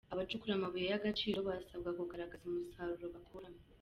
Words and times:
Abacukura 0.13 0.53
amabuye 0.55 0.85
y’agaciro 0.87 1.39
barasabwa 1.47 1.89
kugaragaza 1.99 2.43
umusaruro 2.47 3.05
bakuramo 3.15 3.59